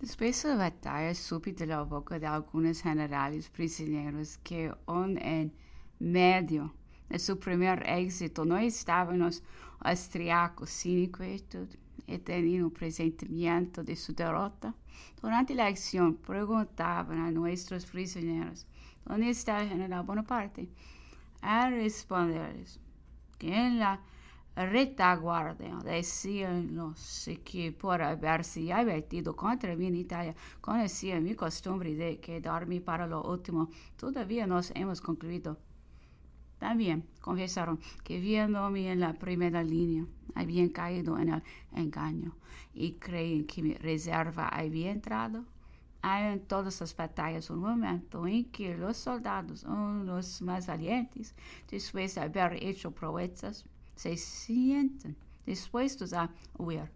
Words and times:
Después 0.00 0.44
de 0.44 0.50
la 0.50 0.56
batalla 0.56 1.12
supe 1.12 1.52
de 1.52 1.66
la 1.66 1.82
boca 1.82 2.20
de 2.20 2.26
algunos 2.26 2.82
generales 2.82 3.48
prisioneros 3.48 4.38
que 4.44 4.72
aún 4.86 5.18
en 5.18 5.52
medio 5.98 6.72
de 7.08 7.18
su 7.18 7.36
primer 7.36 7.82
éxito 7.84 8.44
no 8.44 8.56
estaban 8.58 9.18
los 9.18 9.42
austriacos 9.80 10.70
sin 10.70 11.10
y 12.06 12.18
teniendo 12.18 12.70
presentimiento 12.70 13.82
de 13.82 13.96
su 13.96 14.14
derrota. 14.14 14.72
Durante 15.20 15.54
la 15.56 15.66
acción 15.66 16.14
preguntaban 16.14 17.18
a 17.18 17.32
nuestros 17.32 17.84
prisioneros, 17.84 18.68
¿dónde 19.04 19.30
está 19.30 19.62
el 19.62 19.68
general 19.68 20.04
Bonaparte? 20.04 20.68
Al 21.40 21.72
responderles 21.72 22.78
que 23.36 23.52
en 23.52 23.80
la 23.80 24.00
retaguardia 24.66 25.76
decían 25.84 26.74
los 26.74 27.30
que 27.44 27.72
por 27.72 28.02
haberse 28.02 28.72
advertido 28.72 29.36
contra 29.36 29.76
mí 29.76 29.86
en 29.86 29.96
Italia 29.96 30.34
conocía 30.60 31.20
mi 31.20 31.34
costumbre 31.34 31.94
de 31.94 32.18
quedarme 32.18 32.80
para 32.80 33.06
lo 33.06 33.22
último. 33.22 33.70
Todavía 33.96 34.46
nos 34.46 34.72
hemos 34.74 35.00
concluido. 35.00 35.58
También 36.58 37.04
confesaron 37.20 37.78
que 38.02 38.18
viéndome 38.18 38.90
en 38.90 39.00
la 39.00 39.12
primera 39.12 39.62
línea 39.62 40.04
habían 40.34 40.70
caído 40.70 41.18
en 41.18 41.28
el 41.34 41.42
engaño 41.72 42.36
y 42.74 42.92
creen 42.94 43.46
que 43.46 43.62
mi 43.62 43.74
reserva 43.74 44.48
había 44.48 44.90
entrado. 44.90 45.44
Hay 46.02 46.32
en 46.32 46.40
todas 46.40 46.80
las 46.80 46.96
batallas 46.96 47.50
un 47.50 47.58
momento 47.60 48.26
en 48.26 48.44
que 48.46 48.76
los 48.76 48.96
soldados, 48.96 49.64
los 49.64 50.42
más 50.42 50.66
valientes, 50.66 51.34
después 51.68 52.14
de 52.14 52.20
haber 52.20 52.62
hecho 52.62 52.92
proezas, 52.92 53.64
se 53.98 54.16
sienten 54.16 55.16
dispuestos 55.44 56.12
a 56.12 56.30
huir. 56.56 56.88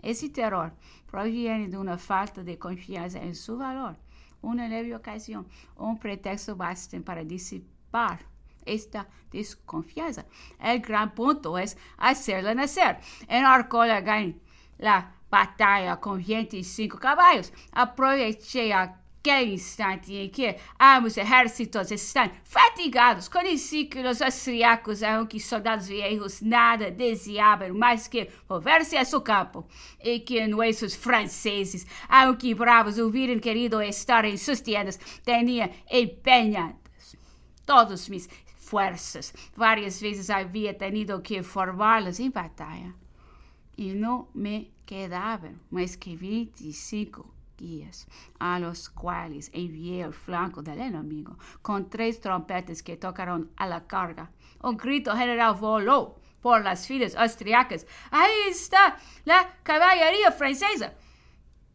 Ese 0.00 0.30
terror 0.30 0.72
proviene 1.06 1.68
de 1.68 1.76
una 1.76 1.98
falta 1.98 2.42
de 2.42 2.58
confianza 2.58 3.18
en 3.20 3.34
su 3.34 3.58
valor. 3.58 3.96
Una 4.40 4.66
leve 4.66 4.94
ocasión, 4.94 5.46
un 5.76 5.98
pretexto 5.98 6.56
basta 6.56 6.98
para 7.00 7.22
disipar 7.22 8.20
esta 8.64 9.06
desconfianza. 9.30 10.24
El 10.58 10.80
gran 10.80 11.14
punto 11.14 11.58
es 11.58 11.76
hacerla 11.98 12.54
nacer. 12.54 12.98
En 13.26 13.44
Arcola 13.44 14.00
gané 14.00 14.38
la 14.78 15.12
batalla 15.30 16.00
con 16.00 16.24
25 16.24 16.98
caballos. 16.98 17.52
Aproveché 17.72 18.72
a 18.72 19.02
instante 19.26 20.14
em 20.14 20.28
que 20.28 20.56
ambos 20.80 21.16
exércitos 21.16 21.90
estão 21.90 22.30
fatigados, 22.44 23.28
conheci 23.28 23.84
que 23.84 24.00
os 24.00 24.22
austríacos 24.22 25.02
eram 25.02 25.26
que 25.26 25.38
soldados 25.38 25.88
viejos 25.88 26.40
nada 26.40 26.90
desejavam 26.90 27.74
mais 27.74 28.08
que 28.08 28.28
mover-se 28.48 28.96
a 28.96 29.04
seu 29.04 29.20
campo, 29.20 29.66
e 30.02 30.20
que 30.20 30.46
nossos 30.46 30.94
franceses, 30.94 31.86
aunque 32.08 32.54
bravos, 32.54 32.98
hubieran 32.98 33.40
querido 33.40 33.82
estar 33.82 34.24
em 34.24 34.36
suas 34.36 34.60
tiendas, 34.60 34.98
tinham 35.24 35.68
empenhadas 35.90 36.76
todas 37.66 38.08
mis 38.08 38.28
fuerzas. 38.56 39.34
Várias 39.54 40.00
vezes 40.00 40.30
havia 40.30 40.72
tenido 40.72 41.20
que 41.20 41.42
formá-las 41.42 42.18
em 42.18 42.30
batalha, 42.30 42.94
e 43.76 43.92
não 43.92 44.28
me 44.34 44.72
quedavam 44.86 45.54
mais 45.70 45.94
que 45.94 46.16
25 46.16 47.37
a 48.38 48.58
los 48.58 48.88
cuales 48.88 49.50
envié 49.52 50.04
al 50.04 50.12
flanco 50.12 50.62
del 50.62 50.80
enemigo 50.80 51.36
con 51.62 51.90
tres 51.90 52.20
trompetas 52.20 52.82
que 52.82 52.96
tocaron 52.96 53.50
a 53.56 53.66
la 53.66 53.86
carga. 53.86 54.30
Un 54.62 54.76
grito 54.76 55.14
general 55.16 55.54
voló 55.54 56.16
por 56.40 56.62
las 56.62 56.86
filas 56.86 57.14
austriacas. 57.16 57.86
Ahí 58.10 58.48
está 58.48 58.96
la 59.24 59.56
caballería 59.62 60.30
francesa. 60.30 60.94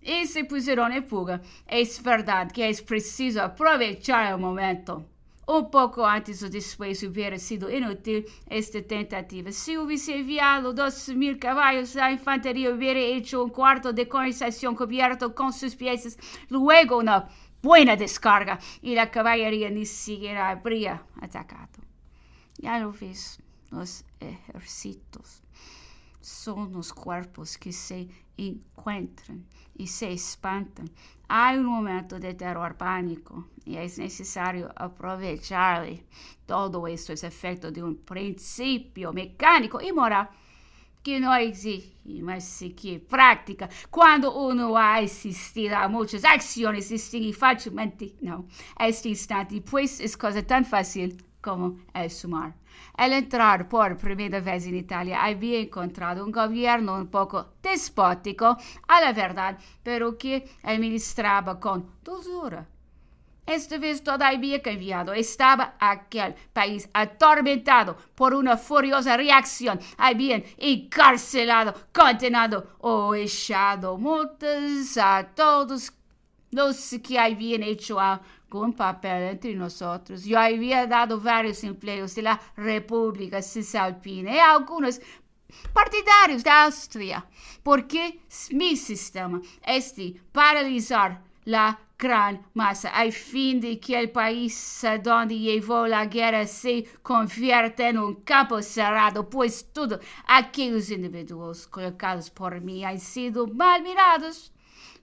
Y 0.00 0.26
se 0.26 0.44
pusieron 0.44 0.92
en 0.92 1.04
fuga. 1.04 1.40
Es 1.66 2.02
verdad 2.02 2.50
que 2.50 2.68
es 2.68 2.80
preciso 2.80 3.42
aprovechar 3.42 4.32
el 4.32 4.38
momento. 4.38 5.04
ou 5.46 5.66
pouco 5.66 6.04
antes 6.04 6.42
o 6.42 6.50
despejo 6.50 7.06
hubiera 7.06 7.38
sido 7.38 7.70
inútil 7.70 8.24
esta 8.48 8.82
tentativa. 8.82 9.52
Se 9.52 9.78
houvesse 9.78 10.12
enviado 10.12 10.74
12 10.74 11.14
mil 11.14 11.38
caballos, 11.38 11.96
a 11.96 12.12
infantaria 12.12 12.74
hubiera 12.74 12.98
feito 12.98 13.42
um 13.42 13.48
quarto 13.48 13.92
de 13.92 14.06
conversação 14.06 14.74
coberto 14.74 15.30
com 15.30 15.52
suas 15.52 15.74
peças 15.74 16.18
luego 16.50 17.00
uma 17.00 17.28
boa 17.62 17.96
descarga, 17.96 18.58
e 18.82 18.98
a 18.98 19.06
caballeria 19.06 19.70
nem 19.70 19.84
sequer 19.84 20.36
habría 20.36 21.00
atacado. 21.20 21.82
Já 22.62 22.78
não 22.78 22.92
fiz 22.92 23.38
nos 23.70 24.04
exércitos 24.20 25.42
são 26.26 26.76
os 26.76 26.90
corpos 26.90 27.54
que 27.54 27.72
se 27.72 28.10
encontram 28.36 29.40
e 29.78 29.86
se 29.86 30.08
espantam. 30.08 30.84
Há 31.28 31.52
um 31.52 31.62
momento 31.62 32.18
de 32.18 32.34
terror 32.34 32.74
pânico 32.74 33.48
e 33.64 33.76
é 33.76 33.82
necessário 33.82 34.68
aproveitar 34.74 35.86
isso 36.88 37.12
é 37.12 37.28
efeito 37.28 37.70
de 37.70 37.80
um 37.80 37.94
princípio 37.94 39.12
mecânico 39.12 39.80
e 39.80 39.92
moral 39.92 40.28
que 41.00 41.20
não 41.20 41.36
existe, 41.36 42.20
mas 42.20 42.58
que 42.74 42.98
pratica. 42.98 43.70
Quando 43.88 44.28
uno 44.28 44.76
ha 44.76 45.00
é 45.00 45.04
assistido 45.04 45.74
a 45.74 45.88
muitas 45.88 46.24
ações, 46.24 46.88
distingue 46.88 47.32
facilmente, 47.32 48.16
não, 48.20 48.46
este 48.80 49.10
instante, 49.10 49.60
pois 49.60 50.00
é 50.00 50.16
coisa 50.16 50.42
tão 50.42 50.64
fácil 50.64 51.16
como 51.40 51.78
é 51.94 52.08
sumar. 52.08 52.52
Al 52.94 53.12
entrar 53.12 53.68
por 53.68 53.96
primera 53.96 54.40
vez 54.40 54.66
en 54.66 54.76
Italia 54.76 55.24
había 55.24 55.60
encontrado 55.60 56.24
un 56.24 56.32
gobierno 56.32 56.94
un 56.94 57.08
poco 57.08 57.54
despótico, 57.62 58.56
a 58.88 59.00
la 59.00 59.12
verdad, 59.12 59.58
pero 59.82 60.16
que 60.16 60.48
administraba 60.62 61.60
con 61.60 61.90
dulzura. 62.02 62.66
Esta 63.46 63.78
vez 63.78 64.02
todo 64.02 64.24
había 64.24 64.60
cambiado. 64.60 65.12
Estaba 65.12 65.76
aquel 65.78 66.34
país 66.52 66.88
atormentado 66.92 67.96
por 68.16 68.34
una 68.34 68.56
furiosa 68.56 69.16
reacción. 69.16 69.78
Habían 69.96 70.42
encarcelado, 70.58 71.72
condenado 71.92 72.74
o 72.78 73.14
echado 73.14 73.96
multas 73.98 74.98
a 74.98 75.28
todos 75.32 75.92
los 76.50 76.94
que 77.02 77.18
habían 77.18 77.62
hecho 77.62 77.98
algún 78.00 78.72
papel 78.72 79.22
entre 79.30 79.54
nosotros. 79.54 80.24
Yo 80.24 80.38
había 80.38 80.86
dado 80.86 81.20
varios 81.20 81.62
empleos 81.64 82.14
de 82.14 82.22
la 82.22 82.40
República 82.56 83.42
Cisalpina 83.42 84.34
y 84.34 84.38
algunos 84.38 85.00
partidarios 85.72 86.42
de 86.42 86.50
Austria, 86.50 87.26
porque 87.62 88.20
mi 88.50 88.76
sistema 88.76 89.40
es 89.64 89.94
de 89.96 90.20
paralizar 90.32 91.22
la 91.44 91.78
gran 91.98 92.44
masa, 92.52 92.90
a 92.90 93.10
fin 93.10 93.60
de 93.60 93.78
que 93.80 93.98
el 93.98 94.10
país 94.10 94.84
donde 95.02 95.38
llevó 95.38 95.86
la 95.86 96.04
guerra 96.06 96.46
se 96.46 96.84
convierta 97.02 97.88
en 97.88 97.98
un 97.98 98.16
campo 98.16 98.60
cerrado, 98.60 99.30
pues 99.30 99.72
todos 99.72 100.00
aquellos 100.26 100.90
individuos 100.90 101.66
colocados 101.66 102.30
por 102.30 102.60
mí 102.60 102.84
han 102.84 103.00
sido 103.00 103.46
mal 103.46 103.82
mirados 103.82 104.52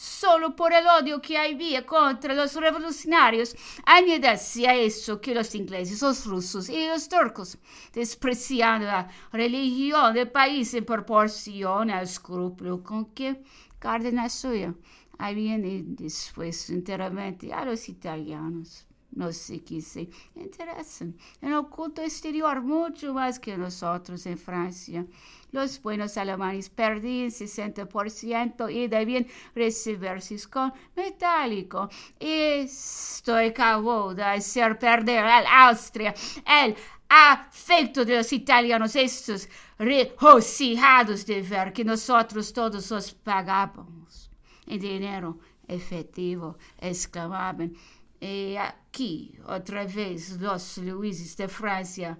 solo 0.00 0.56
por 0.56 0.72
el 0.72 0.86
odio 0.86 1.20
que 1.20 1.36
había 1.36 1.84
contra 1.84 2.32
los 2.34 2.54
revolucionarios. 2.54 3.54
Añádase 3.84 4.66
a 4.66 4.74
eso 4.74 5.20
que 5.20 5.34
los 5.34 5.54
ingleses, 5.54 6.00
los 6.00 6.24
rusos 6.24 6.70
y 6.70 6.86
los 6.86 7.06
turcos, 7.06 7.58
despreciando 7.92 8.86
la 8.86 9.08
religión 9.30 10.14
del 10.14 10.30
país 10.30 10.72
en 10.72 10.86
proporción 10.86 11.90
al 11.90 12.04
escrúpulo 12.04 12.82
con 12.82 13.12
que 13.12 13.42
Cárdenas 13.78 14.32
suyo 14.32 14.74
habían 15.18 15.94
dispuesto 15.94 16.72
enteramente 16.72 17.52
a 17.52 17.66
los 17.66 17.86
italianos. 17.90 18.89
No 19.12 19.32
sé 19.32 19.60
qué 19.64 19.80
se 19.80 20.08
interesan 20.36 21.16
en 21.42 21.52
el 21.52 21.66
culto 21.66 22.00
exterior 22.00 22.62
mucho 22.62 23.12
más 23.12 23.40
que 23.40 23.56
nosotros 23.56 24.24
en 24.26 24.38
Francia. 24.38 25.04
Los 25.50 25.82
buenos 25.82 26.16
alemanes 26.16 26.70
perdían 26.70 27.30
60% 27.30 28.72
y 28.72 28.86
debían 28.86 29.26
recibirse 29.52 30.38
con 30.48 30.72
metálico. 30.94 31.88
Esto 32.20 33.34
acabó 33.34 34.14
de 34.14 34.22
hacer 34.22 34.78
perder 34.78 35.24
a 35.24 35.68
Austria 35.68 36.14
el 36.46 36.76
afecto 37.08 38.04
de 38.04 38.18
los 38.18 38.32
italianos, 38.32 38.94
estos 38.94 39.48
regocijados 39.76 41.26
de 41.26 41.42
ver 41.42 41.72
que 41.72 41.84
nosotros 41.84 42.52
todos 42.52 42.88
los 42.92 43.12
pagábamos 43.12 44.30
en 44.66 44.78
dinero 44.78 45.38
efectivo, 45.66 46.56
exclamaban. 46.78 47.74
E 48.20 48.56
aqui, 48.58 49.40
outra 49.46 49.86
vez, 49.86 50.38
los 50.38 50.76
Luises 50.76 51.34
de 51.36 51.48
Francia. 51.48 52.18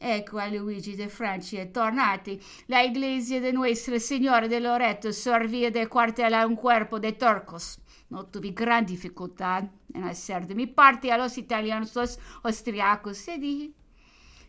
Ecco 0.00 0.40
a 0.40 0.48
Luigi 0.48 0.96
de 0.96 1.08
Francia 1.08 1.64
tornati. 1.72 2.40
La 2.66 2.82
iglesia 2.82 3.40
de 3.40 3.52
Nuestra 3.52 4.00
Señora 4.00 4.48
de 4.48 4.58
Loreto 4.58 5.12
servía 5.12 5.70
de 5.70 5.86
cuartel 5.86 6.34
a 6.34 6.44
un 6.44 6.56
cuerpo 6.56 6.98
de 6.98 7.12
turcos. 7.12 7.78
No 8.10 8.26
tuve 8.26 8.50
gran 8.50 8.84
dificultad 8.84 9.70
en 9.94 10.02
hacer 10.02 10.44
de 10.48 10.56
mi 10.56 10.66
parte 10.66 11.12
a 11.12 11.18
los 11.18 11.38
italianos, 11.38 11.94
los 11.94 12.18
austriacos, 12.42 13.28
y 13.28 13.38
dije, 13.38 13.70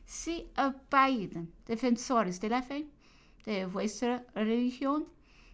si 0.06 0.48
apaidan 0.56 1.52
defensores 1.68 2.42
de 2.42 2.50
la 2.50 2.64
fe, 2.64 2.88
de 3.46 3.68
vuestra 3.68 4.26
religión, 4.34 5.06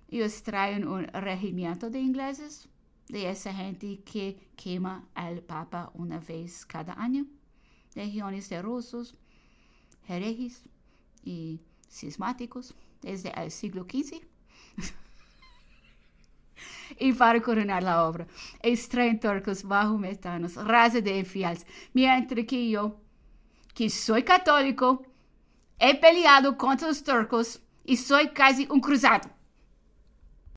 ellos 0.07 0.41
traen 0.43 0.87
un 0.87 1.07
regimiento 1.07 1.89
de 1.89 1.99
ingleses, 1.99 2.69
de 3.09 3.29
esa 3.29 3.53
gente 3.53 3.99
que 4.05 4.37
quema 4.55 5.03
al 5.15 5.41
Papa 5.41 5.91
una 5.95 6.19
vez 6.19 6.65
cada 6.65 6.93
año, 6.93 7.25
legiones 7.95 8.47
de 8.49 8.61
rusos, 8.61 9.15
herejes 10.07 10.63
y 11.23 11.59
cismáticos 11.89 12.75
desde 13.01 13.33
el 13.35 13.51
siglo 13.51 13.83
XV. 13.83 14.21
y 16.99 17.13
para 17.13 17.41
coronar 17.41 17.81
la 17.81 18.07
obra, 18.07 18.27
extraen 18.61 19.19
turcos 19.19 19.63
bajo 19.63 19.97
metanos, 19.97 20.55
raza 20.55 21.01
de 21.01 21.19
infieles, 21.19 21.65
mientras 21.93 22.45
que 22.45 22.69
yo, 22.69 22.95
que 23.73 23.89
soy 23.89 24.23
católico, 24.23 25.03
he 25.79 25.99
peleado 25.99 26.55
contra 26.55 26.87
los 26.87 27.03
turcos 27.03 27.59
y 27.83 27.97
soy 27.97 28.29
casi 28.29 28.67
un 28.69 28.81
cruzado. 28.81 29.38